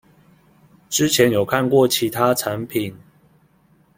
[0.89, 2.97] 之前有看過其他產品